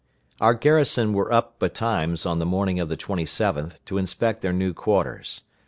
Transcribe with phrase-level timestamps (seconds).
[0.39, 4.73] Our garrison were up betimes on the morning of the 27th, to inspect their new
[4.73, 5.43] quarters.